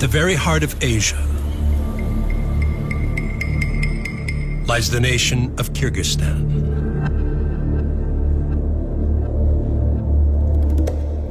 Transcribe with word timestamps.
the 0.00 0.08
very 0.08 0.34
heart 0.34 0.62
of 0.62 0.74
Asia 0.82 1.22
lies 4.64 4.90
the 4.90 4.98
nation 4.98 5.54
of 5.58 5.74
Kyrgyzstan. 5.74 6.40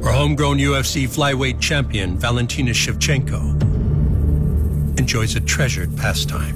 Where 0.00 0.12
homegrown 0.12 0.58
UFC 0.58 1.08
flyweight 1.08 1.60
champion 1.60 2.16
Valentina 2.16 2.70
Shevchenko 2.70 3.60
enjoys 5.00 5.34
a 5.34 5.40
treasured 5.40 5.96
pastime. 5.96 6.54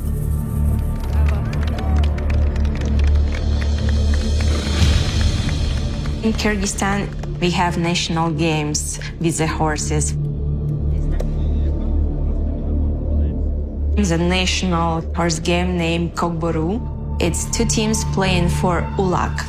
In 6.22 6.32
Kyrgyzstan, 6.32 7.08
we 7.40 7.50
have 7.50 7.76
national 7.76 8.30
games 8.30 9.00
with 9.18 9.38
the 9.38 9.48
horses. 9.48 10.14
The 13.96 14.18
national 14.18 15.02
horse 15.14 15.38
game 15.38 15.78
named 15.78 16.16
Kokboru. 16.16 16.80
It's 17.20 17.44
two 17.56 17.64
teams 17.64 18.04
playing 18.12 18.48
for 18.48 18.82
Ulak. 18.98 19.46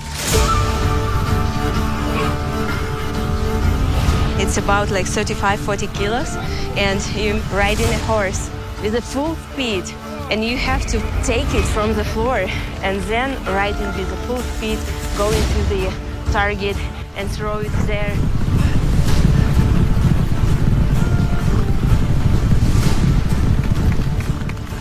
It's 4.39 4.57
about 4.57 4.91
like 4.91 5.07
35, 5.07 5.59
40 5.59 5.87
kilos, 5.87 6.35
and 6.77 7.01
you're 7.15 7.39
riding 7.57 7.87
a 7.87 7.97
horse 8.05 8.51
with 8.83 8.93
a 8.93 9.01
full 9.01 9.35
speed, 9.51 9.83
and 10.29 10.45
you 10.45 10.57
have 10.57 10.85
to 10.85 10.99
take 11.23 11.51
it 11.55 11.65
from 11.73 11.95
the 11.95 12.05
floor 12.05 12.45
and 12.83 13.01
then 13.09 13.43
riding 13.45 13.87
with 13.97 14.11
a 14.11 14.17
full 14.27 14.37
speed, 14.37 14.77
going 15.17 15.41
to 15.41 15.63
the 15.73 15.91
target 16.31 16.77
and 17.17 17.29
throw 17.31 17.59
it 17.59 17.71
there. 17.87 18.15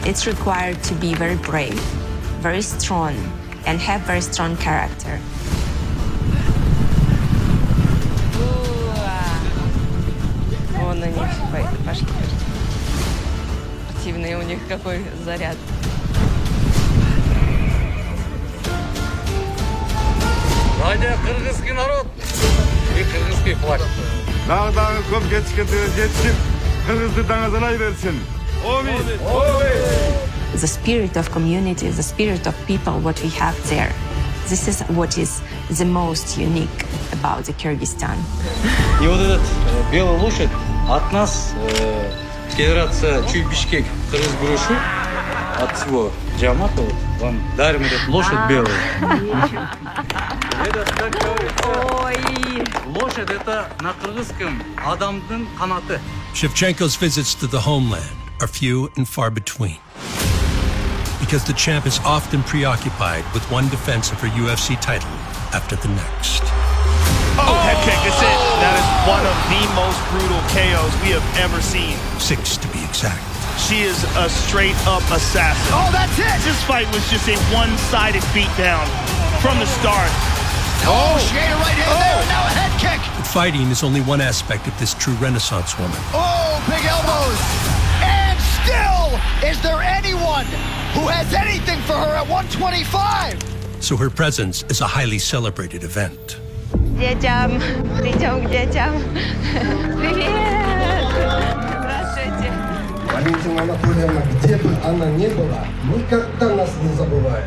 It's 0.05 0.25
required 0.25 0.81
to 0.83 0.93
be 0.95 1.13
very 1.13 1.35
brave, 1.35 1.79
very 2.41 2.61
strong, 2.61 3.15
and 3.65 3.79
have 3.79 4.02
very 4.02 4.21
strong 4.21 4.57
character. 4.57 5.19
Вон 10.79 11.03
они 11.03 11.15
пошли. 11.85 12.07
Противный 13.91 14.35
у 14.35 14.41
них 14.41 14.59
какой 14.67 15.03
заряд. 15.25 15.57
Радио 20.81 21.11
кыргызский 21.25 21.73
народ 21.73 22.07
и 22.97 23.03
кыргызский 23.03 23.53
флаг. 23.55 23.81
Дағы 24.49 24.71
дағы 24.73 25.02
көп 25.11 25.25
жетішкендер 25.29 25.89
жетішіп, 25.93 26.38
қырғызды 26.88 27.23
даңазалай 27.29 27.77
берсін. 27.77 28.15
Омид! 28.65 29.19
The 30.53 30.67
spirit 30.67 31.15
of 31.15 31.31
community, 31.31 31.89
the 31.89 32.03
spirit 32.03 32.45
of 32.47 32.55
people, 32.65 32.99
what 32.99 33.21
we 33.21 33.29
have 33.29 33.55
there. 33.69 33.93
This 34.49 34.67
is 34.67 34.81
what 34.97 35.17
is 35.17 35.41
the 35.69 35.85
most 35.85 36.38
unique 36.38 36.85
about 37.13 37.45
the 37.45 37.53
Kyrgyzstan. 37.53 38.17
И 39.02 39.07
вот 39.07 39.19
этот 39.19 39.41
э, 39.41 39.91
белая 39.91 40.19
лошадь 40.19 40.49
от 40.89 41.13
нас, 41.13 41.53
э, 41.55 42.11
Федерация 42.49 43.23
Чуй 43.29 43.43
Бишкек 43.43 43.85
Кыргыз 44.11 44.33
Грушу, 44.41 44.73
от 45.61 45.77
всего 45.77 46.11
Джамата, 46.39 46.81
вот, 46.81 46.93
вам 47.21 47.39
дарим 47.55 47.83
этот 47.83 48.07
лошадь 48.07 48.39
белую. 48.49 48.67
Это, 50.65 50.85
как 50.97 51.11
говорится, 51.11 51.59
лошадь 52.88 53.29
это 53.29 53.69
на 53.81 53.93
кыргызском 53.93 54.61
адамдын 54.85 55.47
канаты. 55.57 55.99
Shevchenko's 56.33 56.95
visits 56.95 57.35
to 57.35 57.47
the 57.47 57.59
homeland 57.59 58.22
are 58.40 58.46
few 58.46 58.90
and 58.96 59.08
far 59.08 59.30
between. 59.30 59.78
Because 61.20 61.45
the 61.45 61.55
champ 61.55 61.86
is 61.86 61.98
often 62.00 62.42
preoccupied 62.42 63.24
with 63.33 63.42
one 63.50 63.68
defense 63.68 64.12
of 64.12 64.20
her 64.20 64.28
UFC 64.28 64.80
title 64.80 65.08
after 65.55 65.77
the 65.77 65.89
next. 65.89 66.42
Oh, 67.34 67.58
head 67.67 67.78
kick, 67.83 67.98
that's 68.06 68.22
it. 68.22 68.39
That 68.62 68.77
is 68.78 68.86
one 69.11 69.24
of 69.27 69.36
the 69.50 69.62
most 69.74 69.98
brutal 70.14 70.42
KOs 70.55 70.95
we 71.02 71.11
have 71.11 71.27
ever 71.42 71.58
seen. 71.62 71.98
Six 72.20 72.56
to 72.58 72.68
be 72.70 72.78
exact. 72.84 73.22
She 73.58 73.83
is 73.83 74.05
a 74.18 74.28
straight 74.28 74.77
up 74.86 75.02
assassin. 75.11 75.74
Oh, 75.74 75.90
that's 75.90 76.18
it. 76.18 76.39
This 76.46 76.58
fight 76.64 76.86
was 76.95 77.02
just 77.11 77.27
a 77.27 77.39
one-sided 77.55 78.22
beatdown 78.30 78.86
from 79.40 79.58
the 79.58 79.66
start. 79.66 80.11
Oh, 80.86 80.92
oh. 80.92 81.18
she 81.18 81.39
ate 81.39 81.48
a 81.48 81.58
right 81.58 81.74
hand 81.74 81.96
there, 81.96 82.18
and 82.20 82.28
now 82.28 82.45
a 82.45 82.52
head 82.52 82.72
kick. 82.77 83.01
But 83.16 83.27
fighting 83.27 83.70
is 83.70 83.83
only 83.83 84.02
one 84.02 84.20
aspect 84.20 84.66
of 84.66 84.78
this 84.78 84.92
true 84.95 85.14
Renaissance 85.14 85.78
woman. 85.78 85.96
Oh, 86.12 86.61
big 86.68 86.84
elbows. 86.84 87.40
And 89.14 89.15
still, 89.42 89.49
is 89.49 89.61
there 89.61 89.81
anyone 89.81 90.45
who 90.93 91.08
has 91.08 91.33
anything 91.33 91.80
for 91.81 91.93
her 91.93 92.15
at 92.15 92.27
125? 92.27 93.37
So 93.81 93.95
her 93.97 94.09
presence 94.09 94.64
is 94.70 94.81
a 94.81 94.87
highly 94.87 95.20
celebrated 95.20 95.83
event. 95.83 96.37
Детям, 96.97 97.58
идем 98.03 98.45
к 98.45 98.49
детям. 98.49 98.93
Привет! 99.97 101.08
Здравствуйте. 101.80 102.52
Валентина 103.14 103.61
Анатольевна, 103.61 104.21
где 104.42 104.55
бы 104.58 104.75
она 104.83 105.05
ни 105.11 105.27
была, 105.27 105.65
никогда 105.95 106.55
нас 106.55 106.70
не 106.83 106.93
забывает. 106.95 107.45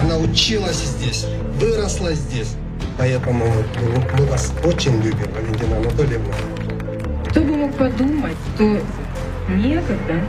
Она 0.00 0.16
училась 0.16 0.76
здесь, 0.76 1.26
выросла 1.58 2.12
здесь. 2.12 2.54
Поэтому 2.96 3.44
мы, 3.46 3.64
мы 4.18 4.26
вас 4.26 4.52
очень 4.64 5.00
любим, 5.02 5.30
Валентина 5.32 5.76
Анатольевна. 5.76 6.34
Кто 7.30 7.40
бы 7.40 7.56
мог 7.56 7.74
подумать, 7.74 8.36
что 8.54 8.80
некогда, 9.48 10.20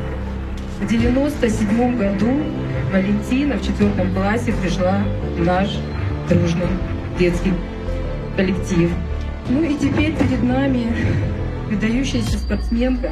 в 0.81 0.87
97 0.87 1.97
году, 1.97 2.43
Валентина 2.93 3.57
в 3.57 3.63
четвертом 3.63 4.13
классе 4.15 4.53
пришла 4.53 4.99
в 5.37 5.45
наш 5.45 5.69
дружный 6.29 6.67
детский 7.19 7.53
коллектив. 8.37 8.91
Ну 9.49 9.63
и 9.63 9.75
теперь 9.75 10.15
перед 10.17 10.43
нами 10.43 10.93
выдающаяся 11.69 12.39
спортсменка, 12.39 13.11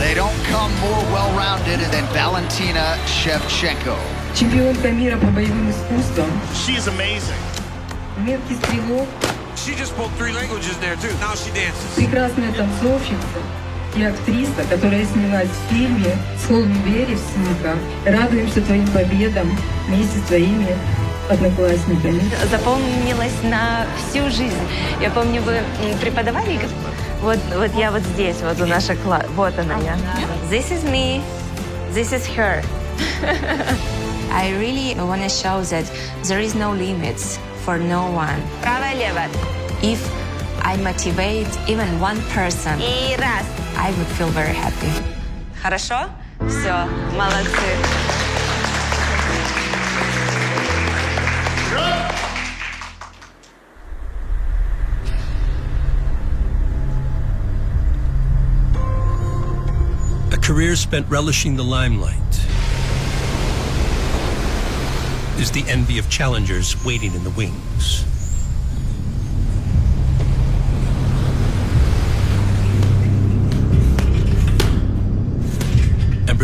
They 0.00 0.14
don't 0.14 0.34
come 0.50 0.70
more 0.82 1.04
well-rounded 1.12 1.78
than 1.92 2.04
Valentina 2.14 2.96
Shevchenko. 3.06 3.96
чемпионка 4.34 4.90
мира 4.90 5.16
по 5.18 5.26
боевым 5.26 5.70
искусствам, 5.70 6.26
She 6.54 6.76
is 6.76 6.88
amazing. 6.88 7.38
меткий 8.18 8.56
стрелок, 8.56 9.08
She 9.56 9.74
just 9.76 9.92
spoke 9.92 10.10
three 10.18 10.32
languages 10.32 10.76
there 10.80 10.96
too. 10.96 11.12
Now 11.20 11.34
she 11.34 11.50
dances. 11.54 11.94
прекрасная 11.96 12.52
танцовщица 12.52 13.38
и 13.96 14.02
актриса, 14.04 14.64
которая 14.68 15.04
снялась 15.04 15.48
в 15.48 15.72
фильме 15.72 16.16
с 16.38 16.46
Холм 16.46 16.72
Веревсника. 16.84 17.76
Радуемся 18.04 18.60
твоим 18.62 18.86
победам 18.88 19.56
вместе 19.86 20.18
с 20.18 20.22
твоими 20.22 20.76
одноклассниками. 21.30 22.20
Запомнилась 22.50 23.42
на 23.42 23.86
всю 23.96 24.28
жизнь. 24.30 24.56
Я 25.00 25.10
помню, 25.10 25.42
вы 25.42 25.60
преподавали? 26.00 26.58
Вот, 27.20 27.38
вот 27.56 27.74
я 27.74 27.90
вот 27.90 28.02
здесь, 28.02 28.36
вот 28.42 28.60
у 28.60 28.66
нашей 28.66 28.96
класс. 28.96 29.24
Вот 29.36 29.58
она 29.58 29.78
я. 29.78 29.96
This 30.50 30.70
is 30.70 30.84
me. 30.84 31.22
This 31.94 32.12
is 32.12 32.26
her. 32.36 32.62
I 34.32 34.50
really 34.58 34.94
want 34.96 35.22
to 35.22 35.28
show 35.28 35.62
that 35.62 35.84
there 36.24 36.40
is 36.40 36.54
no 36.54 36.72
limits 36.72 37.38
for 37.64 37.78
no 37.78 38.10
one. 38.10 38.42
Право-лево. 38.62 39.28
If 39.80 40.00
I 40.63 40.77
motivate 40.77 41.47
even 41.67 41.99
one 41.99 42.21
person, 42.33 42.79
и 42.79 43.15
раз, 43.17 43.45
I 43.75 43.91
would 43.97 44.07
feel 44.17 44.29
very 44.29 44.53
happy. 44.53 44.91
Хорошо? 45.61 46.09
Все, 46.47 46.87
молодцы. 47.17 47.75
A 60.31 60.37
career 60.37 60.75
spent 60.75 61.07
relishing 61.09 61.55
the 61.55 61.63
limelight 61.63 62.19
is 65.39 65.51
the 65.51 65.63
envy 65.67 65.97
of 65.97 66.09
challengers 66.09 66.75
waiting 66.83 67.13
in 67.15 67.23
the 67.23 67.29
wings. 67.31 68.05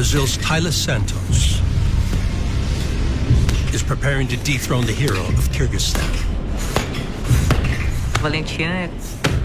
Brazil's 0.00 0.38
Tyler 0.38 0.72
Santos 0.72 1.60
is 3.74 3.82
preparing 3.82 4.26
to 4.28 4.36
dethrone 4.38 4.86
the 4.86 4.94
hero 4.94 5.20
of 5.36 5.50
Kyrgyzstan. 5.52 6.00
Valentina 8.22 8.88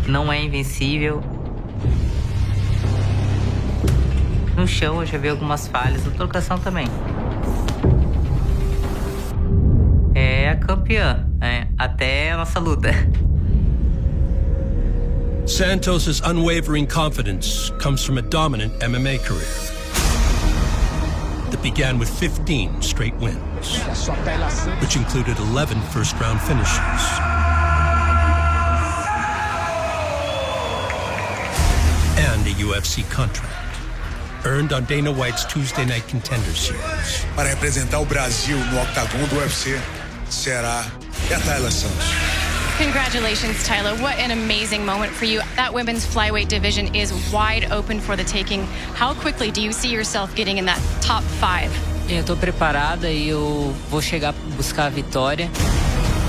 não 0.07 0.31
é 0.31 0.41
invencível. 0.41 1.21
No 4.55 4.65
chão 4.65 5.01
eu 5.01 5.05
já 5.05 5.17
vi 5.17 5.27
algumas 5.27 5.67
falhas, 5.67 6.05
na 6.05 6.11
trocação 6.11 6.57
também. 6.57 6.87
É 10.15 10.51
a 10.51 10.55
campeã, 10.55 11.27
é, 11.41 11.67
até 11.77 12.31
a 12.31 12.37
nossa 12.37 12.59
luta. 12.61 12.91
Santos' 15.45 16.21
unwavering 16.21 16.87
confidence 16.87 17.73
comes 17.77 18.05
from 18.05 18.17
a 18.17 18.21
dominant 18.21 18.71
MMA 18.79 19.19
career 19.19 19.75
that 21.51 21.61
began 21.61 21.97
with 21.99 22.09
15 22.09 22.81
straight 22.81 23.15
wins, 23.15 23.77
which 24.81 24.95
included 24.95 25.37
11 25.37 25.79
first 25.91 26.19
round 26.19 26.39
finishes. 26.41 27.01
And 32.17 32.47
a 32.47 32.53
UFC 32.59 33.09
contract 33.09 33.77
earned 34.45 34.73
on 34.73 34.85
Dana 34.85 35.11
White's 35.11 35.45
Tuesday 35.45 35.85
Night 35.85 36.07
Contender 36.07 36.53
Series. 36.53 37.25
Para 37.35 37.49
representar 37.49 38.01
o 38.01 38.05
Brasil 38.05 38.57
no 38.71 38.81
octagon 38.81 39.27
do 39.29 39.35
UFC 39.37 39.79
será 40.29 40.85
a 41.31 41.39
Taila 41.39 41.71
Santos. 41.71 42.34
Congratulations, 42.77 43.65
Taila. 43.65 44.01
What 44.01 44.17
an 44.19 44.31
amazing 44.31 44.85
moment 44.85 45.13
for 45.13 45.23
you. 45.23 45.39
That 45.55 45.73
women's 45.73 46.05
flyweight 46.05 46.49
division 46.49 46.93
is 46.93 47.13
wide 47.31 47.71
open 47.71 48.01
for 48.01 48.17
the 48.17 48.23
taking. 48.25 48.65
How 48.95 49.13
quickly 49.13 49.49
do 49.49 49.61
you 49.61 49.71
see 49.71 49.89
yourself 49.89 50.35
getting 50.35 50.57
in 50.57 50.65
that 50.65 50.81
top 51.01 51.23
five? 51.39 51.71
Eu 52.09 52.21
tô 52.23 52.35
preparada 52.35 53.09
e 53.09 53.29
eu 53.29 53.73
vou 53.89 54.01
chegar 54.01 54.33
buscar 54.57 54.87
a 54.87 54.89
vitória. 54.89 55.49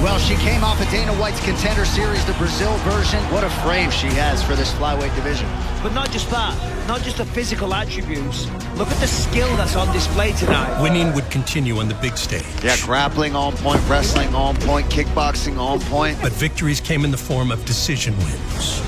Well, 0.02 0.18
she 0.18 0.34
came 0.36 0.62
off 0.62 0.78
of 0.78 0.90
Dana 0.90 1.14
White's 1.14 1.42
Contender 1.42 1.86
Series, 1.86 2.22
the 2.26 2.34
Brazil 2.34 2.76
version. 2.78 3.18
What 3.32 3.44
a 3.44 3.48
frame 3.64 3.90
she 3.90 4.08
has 4.08 4.42
for 4.42 4.54
this 4.54 4.70
flyweight 4.74 5.14
division. 5.14 5.48
But 5.82 5.94
not 5.94 6.10
just 6.10 6.28
that, 6.30 6.54
not 6.86 7.00
just 7.00 7.16
the 7.16 7.24
physical 7.24 7.72
attributes. 7.72 8.46
Look 8.76 8.88
at 8.88 9.00
the 9.00 9.06
skill 9.06 9.48
that's 9.56 9.74
on 9.74 9.90
display 9.94 10.32
tonight. 10.32 10.82
Winning 10.82 11.14
would 11.14 11.30
continue 11.30 11.78
on 11.78 11.88
the 11.88 11.94
big 11.94 12.18
stage. 12.18 12.44
Yeah, 12.62 12.76
grappling 12.82 13.34
on 13.34 13.56
point, 13.56 13.80
wrestling 13.88 14.34
on 14.34 14.56
point, 14.56 14.86
kickboxing 14.90 15.58
on 15.58 15.80
point. 15.80 16.18
But 16.20 16.32
victories 16.32 16.78
came 16.78 17.06
in 17.06 17.10
the 17.10 17.16
form 17.16 17.50
of 17.50 17.64
decision 17.64 18.14
wins. 18.18 18.82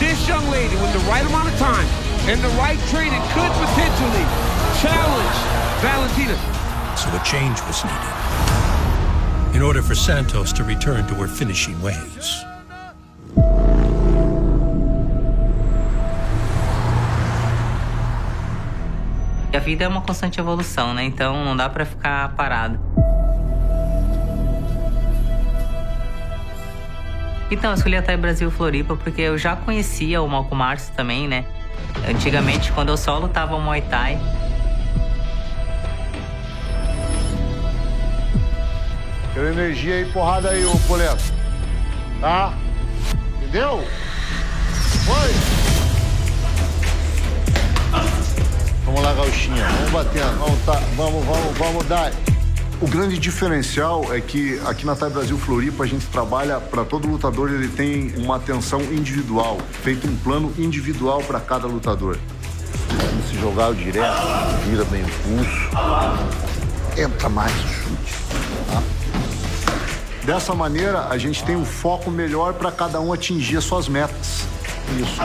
This 0.00 0.28
young 0.28 0.50
lady, 0.50 0.74
with 0.74 0.92
the 0.94 1.04
right 1.08 1.24
amount 1.24 1.46
of 1.46 1.56
time 1.60 1.86
and 2.26 2.42
the 2.42 2.48
right 2.58 2.78
training, 2.90 3.22
could 3.30 3.52
potentially 3.62 4.26
challenge 4.82 5.38
Valentina. 5.78 6.36
So 6.98 7.08
a 7.14 7.22
change 7.24 7.60
was 7.68 7.84
needed 7.84 8.63
in 9.54 9.62
order 9.62 9.82
for 9.82 9.94
Santos 9.94 10.52
to 10.52 10.64
return 10.64 11.06
to 11.06 11.14
her 11.14 11.28
finishing 11.28 11.80
ways. 11.80 12.44
A 19.54 19.58
vida 19.60 19.84
é 19.84 19.88
uma 19.88 20.00
constante 20.00 20.40
evolução, 20.40 20.92
né? 20.92 21.04
Então 21.04 21.44
não 21.44 21.56
dá 21.56 21.68
para 21.68 21.86
ficar 21.86 22.34
parado. 22.34 22.78
Então, 27.50 27.70
eu 27.70 27.74
escolhi 27.74 27.96
a 27.96 28.02
Thai 28.02 28.16
Brasil 28.16 28.50
Floripa 28.50 28.96
porque 28.96 29.20
eu 29.20 29.38
já 29.38 29.54
conhecia 29.54 30.20
o 30.20 30.28
Malcolm 30.28 30.58
Marcio 30.58 30.92
também, 30.96 31.28
né? 31.28 31.44
Antigamente, 32.08 32.72
quando 32.72 32.88
eu 32.88 32.96
só 32.96 33.16
lutava 33.18 33.56
Muay 33.60 33.82
Thai, 33.82 34.18
Quero 39.34 39.48
energia 39.48 40.00
e 40.00 40.04
porrada 40.12 40.50
aí, 40.50 40.64
ô 40.64 40.78
Poleto. 40.86 41.24
Tá? 42.20 42.54
Entendeu? 43.36 43.84
Foi! 45.04 45.34
Vamos 48.84 49.02
lá, 49.02 49.12
Gauchinha. 49.12 49.66
Vamos 49.66 49.90
batendo. 49.90 50.38
Vamos, 50.38 50.64
tá. 50.64 50.80
vamos, 50.96 51.24
vamos, 51.24 51.58
vamos 51.58 51.84
dar. 51.86 52.12
O 52.80 52.86
grande 52.86 53.18
diferencial 53.18 54.14
é 54.14 54.20
que 54.20 54.60
aqui 54.66 54.86
na 54.86 54.94
Thai 54.94 55.10
Brasil 55.10 55.36
Floripa 55.36 55.82
a 55.82 55.86
gente 55.86 56.06
trabalha 56.06 56.60
para 56.60 56.84
todo 56.84 57.08
lutador, 57.08 57.50
ele 57.50 57.68
tem 57.68 58.14
uma 58.16 58.36
atenção 58.36 58.80
individual, 58.82 59.58
feito 59.82 60.06
um 60.06 60.16
plano 60.16 60.54
individual 60.56 61.20
para 61.22 61.40
cada 61.40 61.66
lutador. 61.66 62.18
Se 63.28 63.36
jogar 63.40 63.72
direto, 63.74 64.22
vira 64.68 64.84
bem 64.84 65.02
o 65.02 65.08
pulso, 65.08 65.70
entra 66.96 67.28
mais 67.28 67.52
o 67.52 67.68
chute. 67.68 68.14
Tá? 68.70 68.93
Dessa 70.24 70.54
maneira, 70.54 71.08
a 71.08 71.18
gente 71.18 71.44
tem 71.44 71.54
um 71.54 71.66
foco 71.66 72.10
melhor 72.10 72.54
para 72.54 72.72
cada 72.72 72.98
um 72.98 73.12
atingir 73.12 73.58
as 73.58 73.64
suas 73.64 73.88
metas. 73.88 74.46
Isso. 74.98 75.20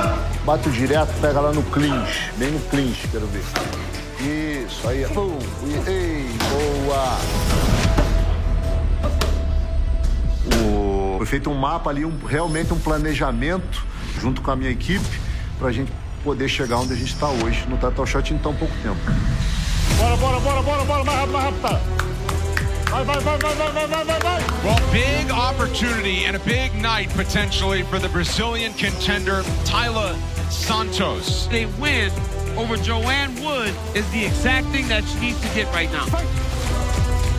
Bate 0.45 0.67
o 0.67 0.71
direto, 0.71 1.13
pega 1.21 1.39
lá 1.39 1.53
no 1.53 1.63
clinch, 1.63 2.31
bem 2.37 2.51
no 2.51 2.59
clinch, 2.69 3.07
quero 3.07 3.25
ver. 3.27 3.43
Isso, 4.19 4.85
aí. 4.87 5.05
Pum, 5.13 5.37
ei, 5.87 6.25
boa. 6.49 7.17
Foi 11.17 11.25
feito 11.25 11.49
um 11.49 11.55
mapa 11.55 11.89
ali, 11.89 12.03
um, 12.03 12.17
realmente 12.25 12.73
um 12.73 12.79
planejamento, 12.79 13.85
junto 14.19 14.41
com 14.41 14.51
a 14.51 14.55
minha 14.55 14.71
equipe, 14.71 15.19
para 15.57 15.69
a 15.69 15.71
gente 15.71 15.91
poder 16.25 16.49
chegar 16.49 16.77
onde 16.77 16.93
a 16.93 16.95
gente 16.95 17.13
está 17.13 17.27
hoje 17.27 17.65
no 17.69 17.77
Total 17.77 18.05
Shot 18.05 18.33
em 18.33 18.37
tão 18.37 18.53
pouco 18.53 18.73
tempo. 18.83 18.99
Bora, 19.97 20.17
bora, 20.17 20.39
bora, 20.39 20.61
bora, 20.61 20.83
bora, 20.83 21.03
mais 21.03 21.19
rápido, 21.19 21.31
mais 21.31 21.45
rápido. 21.45 22.08
Tá? 22.89 23.03
Vai, 23.03 23.19
vai, 23.19 23.37
vai, 23.37 23.37
vai, 23.37 23.71
vai, 23.71 23.87
vai, 23.87 24.03
vai, 24.03 24.19
vai. 24.19 24.43
Well, 24.63 24.91
big 24.91 25.31
opportunity 25.31 26.25
and 26.25 26.35
a 26.35 26.39
big 26.39 26.73
night 26.75 27.09
potentially 27.11 27.83
for 27.83 27.99
the 27.99 28.09
Brazilian 28.09 28.73
contender 28.73 29.43
Taila 29.63 30.15
Santos. 30.49 31.47
A 31.51 31.65
win 31.79 32.11
over 32.57 32.77
Joanne 32.77 33.35
Wood 33.43 33.73
is 33.95 34.09
the 34.11 34.25
exact 34.25 34.67
thing 34.67 34.87
that 34.87 35.03
she 35.05 35.19
needs 35.19 35.39
to 35.41 35.47
get 35.53 35.67
right 35.73 35.91
now. 35.91 36.05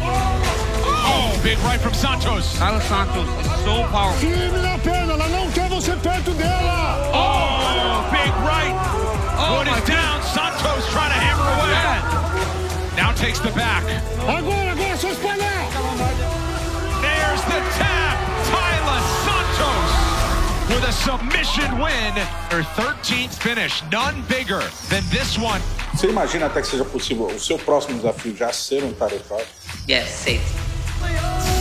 Oh, 0.03 1.41
big 1.43 1.59
right 1.59 1.81
from 1.81 1.95
Santos. 1.95 2.57
Taila 2.57 2.81
Santos 2.83 3.29
is 3.45 3.65
so 3.65 3.83
powerful. 3.91 4.29
Firme 4.29 4.63
na 4.63 4.79
perna, 4.79 5.15
ela 5.15 5.29
não 5.29 5.51
quer 5.51 5.69
você 5.69 5.97
perto 5.97 6.31
dela. 6.35 7.11
Oh, 7.13 8.09
big 8.11 8.31
right. 8.47 8.75
Oh, 9.37 9.59
Wood 9.59 9.69
is 9.69 9.85
down. 9.85 10.23
Santos 10.23 10.87
trying 10.93 11.11
to 11.11 11.19
hammer 11.19 11.43
away. 11.59 12.21
Now 12.97 13.13
takes 13.13 13.41
the 13.41 13.51
back. 13.53 13.83
Agora, 14.29 14.73
agora, 14.73 14.97
só 14.97 15.09
submission 21.05 21.79
win. 21.79 22.13
Her 22.51 22.63
13th 22.77 23.35
finish. 23.41 23.83
None 23.91 24.23
bigger 24.29 24.61
than 24.89 25.03
this 25.11 25.39
one. 25.39 25.61
Você 25.95 26.09
imagina 26.09 26.47
até 26.47 26.61
que 26.61 26.69
seja 26.69 26.85
possível 26.85 27.27
o 27.27 27.41
seu 27.41 27.59
próximo 27.59 27.97
desafio 27.97 28.37
já 28.37 28.53
ser 28.53 28.85
um 28.85 28.93
tarefado? 28.93 29.45
Yes, 29.89 30.09
safe. 30.11 30.41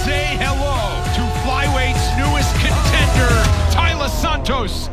Say 0.04 0.38
hello 0.38 0.76
to 1.16 1.22
Flyweight's 1.44 2.16
newest 2.18 2.52
contender, 2.60 3.30
Taila 3.74 4.10
Santos. 4.10 4.90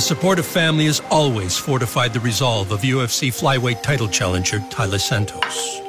The 0.00 0.06
supportive 0.06 0.46
family 0.46 0.86
has 0.86 1.02
always 1.10 1.58
fortified 1.58 2.14
the 2.14 2.20
resolve 2.20 2.72
of 2.72 2.80
UFC 2.80 3.28
flyweight 3.28 3.82
title 3.82 4.08
challenger 4.08 4.58
Tyler 4.70 4.98
Santos. 4.98 5.82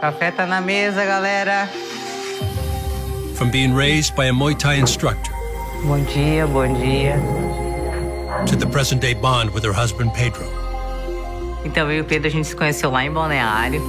Café 0.00 0.30
tá 0.30 0.46
na 0.46 0.60
mesa, 0.60 1.04
galera. 1.04 1.66
From 3.34 3.50
being 3.50 3.74
raised 3.74 4.14
by 4.14 4.26
a 4.26 4.32
Muay 4.32 4.56
Thai 4.56 4.74
instructor 4.76 5.32
Bom 5.82 6.04
dia, 6.04 6.46
bom 6.46 6.72
dia. 6.78 7.18
to 8.46 8.54
the 8.54 8.68
present 8.68 9.00
day 9.00 9.14
bond 9.14 9.50
with 9.50 9.64
her 9.64 9.72
husband 9.72 10.14
Pedro, 10.14 10.46
Então, 11.64 11.90
eu 11.90 11.98
e 11.98 12.00
o 12.02 12.04
Pedro, 12.04 12.28
a 12.28 12.30
gente 12.30 12.46
se 12.46 12.54
conheceu 12.54 12.92
lá 12.92 13.04
em 13.04 13.10
Balneário. 13.10 13.82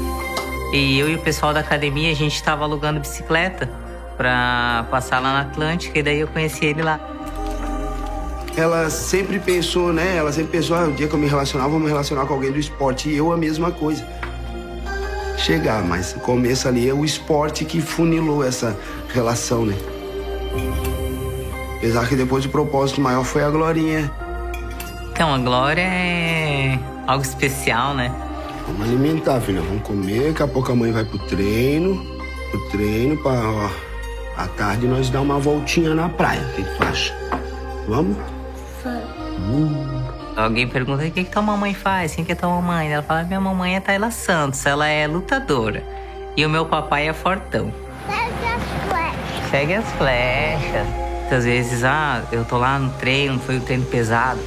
E 0.73 0.97
eu 0.97 1.07
e 1.07 1.13
o 1.13 1.19
pessoal 1.19 1.53
da 1.53 1.59
academia, 1.59 2.11
a 2.11 2.15
gente 2.15 2.33
estava 2.33 2.63
alugando 2.63 2.99
bicicleta 2.99 3.69
pra 4.17 4.87
passar 4.89 5.19
lá 5.19 5.33
na 5.33 5.41
Atlântica. 5.41 5.99
E 5.99 6.01
daí 6.01 6.19
eu 6.19 6.27
conheci 6.27 6.65
ele 6.65 6.81
lá. 6.81 7.12
Ela 8.55 8.89
sempre 8.89 9.39
pensou, 9.39 9.91
né? 9.91 10.17
Ela 10.17 10.31
sempre 10.31 10.51
pensou, 10.51 10.75
ah, 10.75 10.85
o 10.85 10.91
dia 10.91 11.07
que 11.07 11.13
eu 11.13 11.19
me 11.19 11.27
relacionar, 11.27 11.67
vou 11.67 11.79
me 11.79 11.87
relacionar 11.87 12.25
com 12.25 12.33
alguém 12.33 12.51
do 12.51 12.59
esporte. 12.59 13.09
E 13.09 13.17
eu 13.17 13.31
a 13.31 13.37
mesma 13.37 13.71
coisa. 13.71 14.05
Chegar, 15.37 15.83
mas 15.83 16.13
no 16.13 16.21
começo 16.21 16.67
ali 16.67 16.87
é 16.87 16.93
o 16.93 17.03
esporte 17.03 17.65
que 17.65 17.81
funilou 17.81 18.43
essa 18.43 18.77
relação, 19.09 19.65
né? 19.65 19.75
Apesar 21.77 22.07
que 22.07 22.15
depois 22.15 22.45
o 22.45 22.49
propósito 22.49 23.01
maior 23.01 23.23
foi 23.25 23.43
a 23.43 23.49
Glorinha. 23.49 24.11
Então, 25.11 25.33
a 25.33 25.37
Glória 25.37 25.81
é 25.81 26.79
algo 27.07 27.23
especial, 27.23 27.93
né? 27.93 28.13
Vamos 28.67 28.87
alimentar, 28.87 29.41
filha. 29.41 29.61
Vamos 29.61 29.83
comer, 29.83 30.29
daqui 30.29 30.43
a 30.43 30.47
pouco 30.47 30.71
a 30.71 30.75
mãe 30.75 30.91
vai 30.91 31.03
pro 31.03 31.19
treino. 31.19 32.05
Pro 32.51 32.69
treino, 32.69 33.17
pra, 33.17 33.31
ó, 33.31 33.69
à 34.37 34.47
tarde 34.47 34.87
nós 34.87 35.09
dar 35.09 35.21
uma 35.21 35.39
voltinha 35.39 35.93
na 35.93 36.07
praia. 36.07 36.41
O 36.41 36.53
que 36.53 36.63
tu 36.63 36.83
acha? 36.83 37.13
Vamos? 37.87 38.15
Alguém 40.35 40.67
pergunta 40.67 41.03
o 41.03 41.11
que, 41.11 41.23
que 41.23 41.31
tua 41.31 41.41
mamãe 41.41 41.73
faz? 41.73 42.15
Quem 42.15 42.25
que 42.25 42.31
é 42.31 42.35
tua 42.35 42.49
mamãe? 42.49 42.91
Ela 42.91 43.03
fala: 43.03 43.23
minha 43.23 43.39
mamãe 43.39 43.75
é 43.75 43.79
Tayla 43.79 44.11
Santos, 44.11 44.65
ela 44.65 44.87
é 44.87 45.05
lutadora. 45.05 45.83
E 46.35 46.45
o 46.45 46.49
meu 46.49 46.65
papai 46.65 47.07
é 47.07 47.13
fortão. 47.13 47.71
Segue 49.51 49.75
as 49.75 49.85
flechas. 49.93 50.87
Muitas 51.21 51.45
vezes, 51.45 51.83
ah, 51.83 52.23
eu 52.31 52.43
tô 52.43 52.57
lá 52.57 52.79
no 52.79 52.89
treino, 52.93 53.39
foi 53.39 53.57
um 53.57 53.59
treino 53.59 53.85
pesado. 53.85 54.39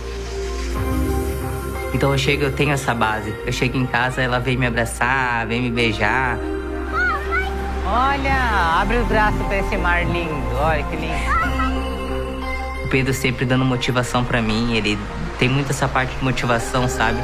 Então 1.95 2.13
eu 2.13 2.19
chego, 2.19 2.43
eu 2.43 2.53
tenho 2.53 2.73
essa 2.73 2.93
base. 2.93 3.35
Eu 3.47 3.53
chego 3.53 3.79
em 3.79 3.87
casa, 3.87 4.21
ela 4.21 4.39
vem 4.41 4.57
me 4.57 4.67
abraçar, 4.67 5.47
vem 5.47 5.63
me 5.63 5.71
beijar. 5.71 6.37
Olha, 7.87 8.81
abre 8.81 8.99
o 8.99 9.05
braço 9.05 9.39
para 9.45 9.59
esse 9.59 9.77
mar 9.77 10.05
lindo. 10.05 10.57
Olha 10.61 10.83
que 10.83 10.97
lindo. 10.97 11.46
O 12.87 12.89
Pedro 12.89 13.13
sempre 13.13 13.45
dando 13.45 13.65
motivação 13.65 14.25
para 14.25 14.41
mim, 14.41 14.77
ele 14.77 14.97
tem 15.41 15.49
muito 15.49 15.71
essa 15.71 15.89
parte 15.89 16.15
de 16.15 16.23
motivação, 16.23 16.89
sabe? 16.89 17.19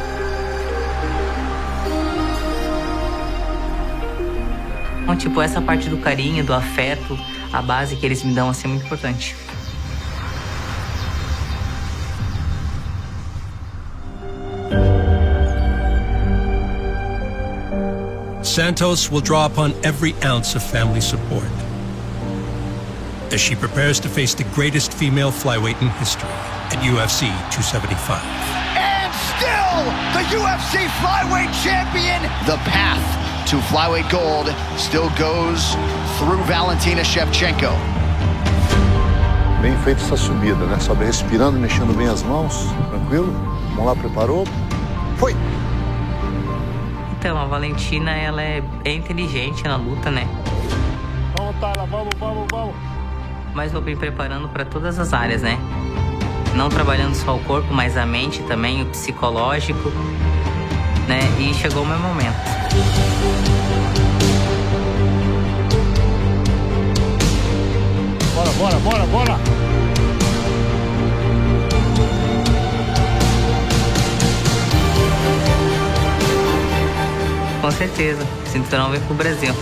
Então, 5.05 5.17
tipo, 5.17 5.41
essa 5.41 5.63
parte 5.63 5.89
do 5.89 5.99
carinho, 5.99 6.45
do 6.45 6.53
afeto, 6.53 7.17
a 7.53 7.63
base 7.63 7.95
que 7.95 8.05
eles 8.05 8.25
me 8.25 8.35
dão 8.35 8.51
assim 8.51 8.65
é 8.65 8.71
muito 8.71 8.87
importante. 8.87 9.37
Santos 18.43 19.09
will 19.09 19.21
draw 19.21 19.47
upon 19.47 19.73
every 19.85 20.17
ounce 20.25 20.57
of 20.57 20.69
family 20.69 21.01
support 21.01 21.72
as 23.33 23.41
she 23.41 23.55
prepares 23.55 23.99
to 23.99 24.09
face 24.09 24.35
the 24.35 24.45
greatest 24.55 24.93
female 24.93 25.33
flyweight 25.33 25.81
in 25.81 25.89
history 25.99 26.29
at 26.69 26.79
UFC 26.85 27.29
275. 27.51 28.21
And 28.77 29.11
still 29.33 29.85
the 30.13 30.25
UFC 30.37 30.87
flyweight 31.01 31.51
champion. 31.65 32.21
The 32.45 32.59
path 32.69 33.01
to 33.49 33.57
flyweight 33.73 34.11
gold 34.11 34.55
still 34.77 35.09
goes 35.19 35.75
through 36.19 36.45
Valentina 36.45 37.03
Shevchenko. 37.03 37.73
Bem 39.63 39.77
feita 39.79 40.03
essa 40.03 40.17
subida, 40.17 40.67
né? 40.67 40.79
Sobe 40.81 41.05
respirando, 41.05 41.59
mexendo 41.59 41.97
bem 41.97 42.09
as 42.09 42.23
mãos. 42.23 42.67
Tranquilo? 42.91 43.33
Vamos 43.71 43.87
lá, 43.87 43.97
preparou? 43.97 44.45
Foi! 45.17 45.35
Então, 47.19 47.39
a 47.39 47.47
Valentina, 47.47 48.11
ela 48.11 48.43
é, 48.43 48.63
é 48.85 48.93
inteligente 48.93 49.63
na 49.65 49.77
luta, 49.77 50.11
né? 50.11 50.27
Vamos, 51.37 51.57
Tala, 51.61 51.87
vamos, 51.87 52.13
vamos, 52.19 52.47
vamos. 52.51 52.75
Mas 53.55 53.71
vou 53.73 53.83
me 53.83 53.95
preparando 53.95 54.49
para 54.49 54.65
todas 54.65 54.99
as 54.99 55.13
áreas, 55.13 55.43
né? 55.43 55.59
Não 56.55 56.69
trabalhando 56.69 57.15
só 57.15 57.37
o 57.37 57.41
corpo, 57.41 57.73
mas 57.73 57.97
a 57.97 58.07
mente 58.07 58.43
também, 58.45 58.83
o 58.83 58.87
psicológico, 58.87 59.91
né? 61.07 61.21
E 61.39 61.55
chegou 61.55 61.83
o 61.83 61.87
meu 61.87 61.99
momento. 61.99 62.35
Bora, 68.35 68.51
bora, 68.53 68.79
bora, 68.79 69.07
bora! 69.07 69.39
Com 77.61 77.71
certeza, 77.71 78.27
cinturão 78.47 78.91
vem 78.91 79.01
pro 79.03 79.15
Brasil. 79.15 79.55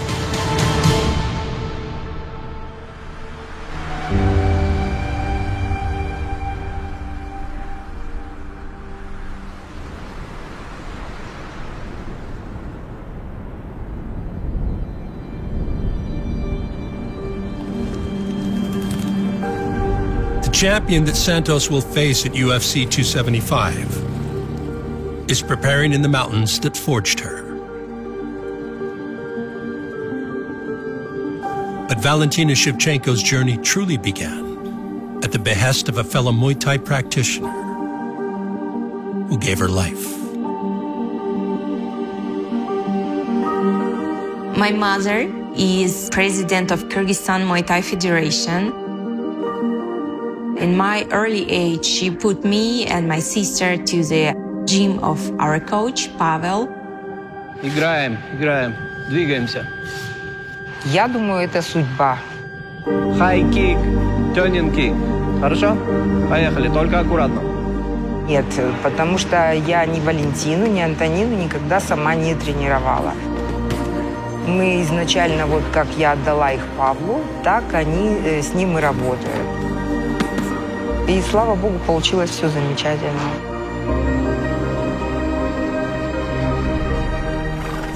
Champion 20.61 21.05
that 21.07 21.17
Santos 21.17 21.71
will 21.71 21.81
face 21.81 22.27
at 22.27 22.33
UFC 22.33 22.85
275 22.85 25.31
is 25.31 25.41
preparing 25.41 25.95
in 25.95 26.03
the 26.03 26.09
mountains 26.09 26.61
that 26.61 26.77
forged 26.77 27.19
her. 27.19 27.41
But 31.89 31.99
Valentina 32.01 32.53
Shevchenko's 32.53 33.23
journey 33.23 33.57
truly 33.57 33.97
began 33.97 35.25
at 35.25 35.33
the 35.33 35.39
behest 35.39 35.89
of 35.89 35.97
a 35.97 36.05
fellow 36.05 36.31
Muay 36.31 36.61
Thai 36.61 36.77
practitioner 36.77 37.49
who 39.29 39.39
gave 39.39 39.61
her 39.61 39.69
life. 39.69 40.19
My 44.59 44.73
mother 44.73 45.21
is 45.57 46.11
president 46.13 46.71
of 46.71 46.85
Kyrgyzstan 46.91 47.47
Muay 47.49 47.67
Thai 47.67 47.81
Federation. 47.81 48.80
In 50.61 50.77
my 50.77 51.07
early 51.11 51.51
age, 51.51 51.87
she 51.87 52.11
put 52.11 52.45
me 52.45 52.85
and 52.85 53.09
my 53.09 53.19
sister 53.19 53.79
to 53.79 54.05
the 54.05 54.37
gym 54.67 54.99
of 55.03 55.19
our 55.41 55.59
coach, 55.59 56.11
Pavel. 56.19 56.69
Играем, 57.63 58.19
играем, 58.35 58.75
двигаемся. 59.09 59.67
Я 60.85 61.09
думаю, 61.09 61.45
это 61.45 61.63
судьба. 61.63 62.19
High 62.85 63.51
kick, 63.51 63.79
turning 64.35 64.71
kick. 64.75 64.95
Хорошо? 65.41 65.79
Поехали, 66.29 66.69
только 66.69 67.01
аккуратно. 67.01 67.41
Нет, 68.29 68.45
потому 68.83 69.17
что 69.17 69.55
я 69.55 69.87
ни 69.87 69.99
Валентину, 70.01 70.67
ни 70.67 70.83
Антонину 70.83 71.43
никогда 71.43 71.81
сама 71.81 72.15
не 72.15 72.35
тренировала. 72.35 73.15
Мы 74.47 74.83
изначально, 74.83 75.47
вот 75.47 75.63
как 75.73 75.87
я 75.97 76.13
отдала 76.13 76.53
их 76.53 76.67
Павлу, 76.77 77.23
так 77.43 77.65
они 77.73 78.15
э, 78.23 78.43
с 78.43 78.53
ним 78.53 78.77
и 78.77 78.81
работают. 78.83 79.60
И 81.10 81.22
слава 81.22 81.56
богу, 81.56 81.80
получилось 81.86 82.32
все 82.32 82.50
замечательно. 82.50 83.20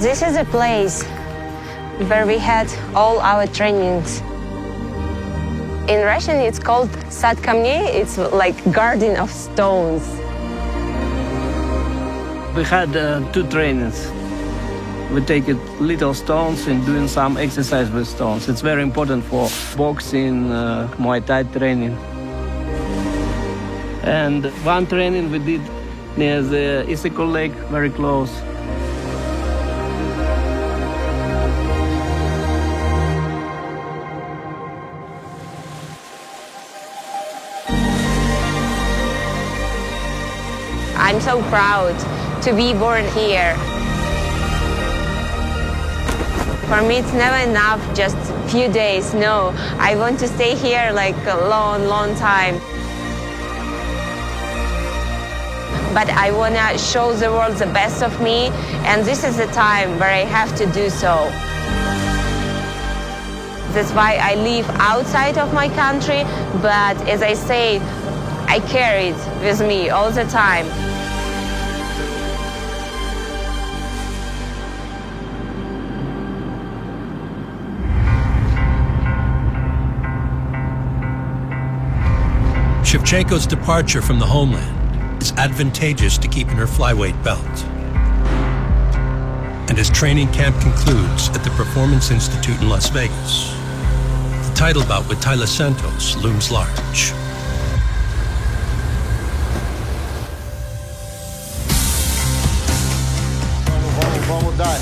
This 0.00 0.22
is 0.22 0.36
a 0.36 0.44
place 0.44 1.02
where 2.08 2.24
we 2.24 2.38
had 2.38 2.68
all 2.94 3.20
our 3.20 3.46
trainings. 3.46 4.22
In 5.88 6.04
Russian, 6.06 6.36
it's 6.36 6.58
called 6.58 6.88
Sad 7.10 7.36
Kamney. 7.38 7.84
It's 8.00 8.16
like 8.16 8.56
garden 8.72 9.16
of 9.16 9.30
stones. 9.30 10.02
We 12.56 12.64
had 12.64 12.96
uh, 12.96 13.20
two 13.32 13.46
trainings. 13.48 14.10
We 15.12 15.20
take 15.20 15.48
it 15.48 15.58
little 15.80 16.14
stones 16.14 16.66
and 16.68 16.86
doing 16.86 17.08
some 17.08 17.36
exercise 17.36 17.90
with 17.90 18.06
stones. 18.06 18.48
It's 18.48 18.60
very 18.60 18.82
important 18.82 19.24
for 19.24 19.50
boxing, 19.76 20.50
uh, 20.50 20.88
Muay 20.96 21.26
Thai 21.26 21.42
training. 21.42 21.98
And 24.05 24.45
one 24.63 24.85
training 24.85 25.31
we 25.31 25.39
did 25.39 25.61
near 26.15 26.43
the 26.43 26.85
Issyk 26.87 27.17
Lake, 27.31 27.53
very 27.71 27.89
close. 27.89 28.29
I'm 40.95 41.19
so 41.19 41.41
proud 41.49 41.95
to 42.43 42.53
be 42.53 42.73
born 42.73 43.05
here. 43.13 43.55
For 46.67 46.81
me, 46.81 46.97
it's 46.97 47.13
never 47.13 47.49
enough, 47.49 47.81
just 47.95 48.17
a 48.17 48.47
few 48.49 48.71
days. 48.71 49.15
No, 49.15 49.51
I 49.79 49.95
want 49.95 50.19
to 50.19 50.27
stay 50.27 50.55
here 50.55 50.91
like 50.93 51.15
a 51.25 51.47
long, 51.49 51.85
long 51.85 52.15
time. 52.15 52.61
But 55.95 56.09
I 56.09 56.29
want 56.33 56.55
to 56.55 56.77
show 56.77 57.13
the 57.13 57.31
world 57.31 57.55
the 57.55 57.67
best 57.67 58.03
of 58.03 58.21
me, 58.21 58.49
and 58.83 59.05
this 59.05 59.23
is 59.23 59.37
the 59.37 59.47
time 59.47 59.97
where 59.97 60.09
I 60.09 60.25
have 60.25 60.53
to 60.57 60.65
do 60.73 60.89
so. 60.89 61.31
That's 63.71 63.93
why 63.93 64.17
I 64.21 64.35
live 64.35 64.69
outside 64.71 65.37
of 65.37 65.53
my 65.53 65.69
country, 65.69 66.23
but 66.61 66.97
as 67.07 67.21
I 67.21 67.33
say, 67.33 67.79
I 68.47 68.59
carry 68.67 69.07
it 69.15 69.41
with 69.41 69.61
me 69.61 69.89
all 69.89 70.11
the 70.11 70.25
time. 70.25 70.65
Shevchenko's 82.83 83.47
departure 83.47 84.01
from 84.01 84.19
the 84.19 84.25
homeland 84.25 84.74
is 85.25 85.31
advantageous 85.37 86.19
to 86.19 86.27
keeping 86.27 86.55
her 86.55 86.67
flyweight 86.67 87.17
belt. 87.23 87.57
And 89.67 89.79
as 89.79 89.89
training 89.89 90.31
camp 90.31 90.55
concludes 90.61 91.29
at 91.29 91.43
the 91.43 91.49
Performance 91.51 92.11
Institute 92.11 92.61
in 92.61 92.69
Las 92.69 92.89
Vegas, 92.89 93.49
the 94.47 94.53
title 94.55 94.83
bout 94.83 95.09
with 95.09 95.19
Taila 95.19 95.47
Santos 95.47 96.15
looms 96.17 96.51
large. 96.51 97.11
Vamos, 103.97 104.27
vamos 104.27 104.57
dar. 104.59 104.79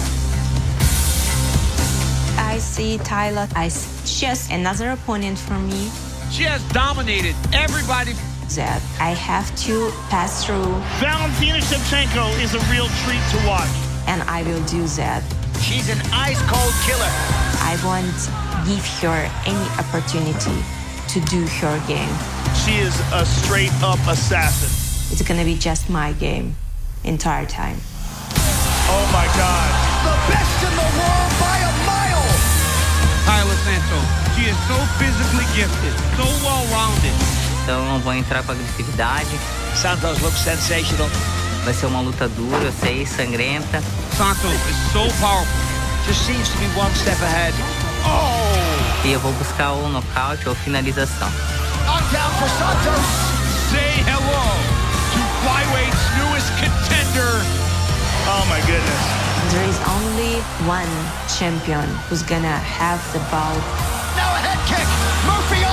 I 2.37 2.57
see 2.59 2.97
Taila 2.97 3.47
as 3.55 3.87
just 4.19 4.51
another 4.51 4.91
opponent 4.91 5.39
for 5.39 5.57
me. 5.57 5.89
She 6.31 6.43
has 6.43 6.61
dominated 6.73 7.35
everybody. 7.53 8.15
That 8.55 8.83
I 8.99 9.17
have 9.17 9.49
to 9.65 9.89
pass 10.13 10.45
through, 10.45 10.77
Valentina 11.01 11.57
Shevchenko 11.57 12.37
is 12.37 12.53
a 12.53 12.61
real 12.69 12.85
treat 13.01 13.23
to 13.33 13.39
watch. 13.49 13.71
and 14.05 14.21
I 14.29 14.43
will 14.43 14.61
do 14.69 14.85
that. 14.99 15.23
She's 15.63 15.89
an 15.89 15.97
ice 16.13 16.37
cold 16.45 16.73
killer. 16.85 17.09
I 17.65 17.73
won't 17.81 18.13
give 18.69 18.85
her 19.01 19.25
any 19.49 19.65
opportunity 19.81 20.59
to 21.09 21.17
do 21.33 21.47
her 21.65 21.75
game. 21.87 22.13
She 22.61 22.77
is 22.77 22.93
a 23.09 23.25
straight 23.25 23.73
up 23.81 23.97
assassin. 24.05 24.69
It's 25.09 25.23
gonna 25.25 25.45
be 25.45 25.55
just 25.57 25.89
my 25.89 26.11
game, 26.13 26.55
entire 27.03 27.47
time. 27.47 27.79
Oh 28.91 29.05
my 29.09 29.25
God. 29.33 29.69
The 30.05 30.15
best 30.29 30.57
in 30.61 30.73
the 30.77 30.89
world 30.99 31.31
by 31.41 31.57
a 31.57 31.73
mile. 31.89 32.27
Taila 33.25 33.55
Santos. 33.65 34.07
She 34.37 34.45
is 34.45 34.57
so 34.69 34.77
physically 35.01 35.47
gifted, 35.57 35.95
so 36.19 36.25
well-rounded. 36.45 37.42
Então 37.63 37.79
eu 37.79 37.85
não 37.85 37.99
vou 37.99 38.13
entrar 38.13 38.43
com 38.43 38.51
agressividade. 38.51 39.39
Santos 39.73 40.19
looks 40.21 40.41
sensational. 40.41 41.09
Vai 41.63 41.73
ser 41.73 41.85
uma 41.85 42.01
luta 42.01 42.27
dura, 42.27 42.61
eu 42.61 42.73
sei, 42.73 43.05
sangrenta. 43.05 43.81
Santos 44.17 44.51
is 44.51 44.91
so 44.91 45.07
powerful. 45.21 45.47
Just 46.05 46.25
seems 46.25 46.49
to 46.49 46.57
be 46.57 46.65
one 46.77 46.93
step 46.95 47.17
ahead. 47.23 47.53
Oh! 48.03 49.07
E 49.07 49.13
eu 49.13 49.19
vou 49.21 49.31
buscar 49.33 49.71
ou 49.71 49.87
nocaute 49.87 50.47
ou 50.49 50.55
finalização. 50.55 51.31
Knockdown 51.85 52.31
for 52.37 52.49
Santos. 52.59 53.05
Say 53.71 54.03
hello 54.03 54.43
to 55.13 55.19
flyweights' 55.41 56.03
newest 56.19 56.51
contender. 56.59 57.45
Oh 58.27 58.45
my 58.49 58.59
goodness. 58.67 59.23
There 59.51 59.69
is 59.69 59.79
only 59.87 60.41
one 60.67 60.91
champion 61.39 61.87
who's 62.09 62.23
gonna 62.23 62.57
have 62.57 62.99
the 63.13 63.19
bout, 63.31 63.63
Now 64.17 64.35
a 64.35 64.39
head 64.39 64.59
kick. 64.67 64.87
Murphy 65.25 65.63
on. 65.63 65.72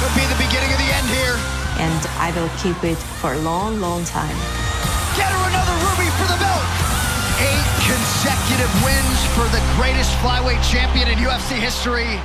Could 0.00 0.14
be 0.16 0.24
the 0.32 0.40
beginning 0.40 0.72
of 0.72 0.78
the 0.80 0.90
end 0.96 1.08
here. 1.12 1.36
and 1.78 2.02
I 2.20 2.32
will 2.36 2.50
keep 2.60 2.76
it 2.84 2.98
for 3.20 3.32
a 3.32 3.38
long, 3.38 3.80
long 3.80 4.04
time. 4.04 4.36
Get 5.16 5.28
her 5.28 5.44
another 5.48 5.76
ruby 5.84 6.08
for 6.20 6.26
the 6.28 6.36
belt. 6.40 6.66
Eight 7.40 7.68
consecutive 7.88 8.72
wins 8.84 9.18
for 9.36 9.48
the 9.48 9.62
greatest 9.76 10.12
flyweight 10.20 10.60
champion 10.68 11.08
in 11.08 11.16
UFC 11.18 11.56
history. 11.56 12.20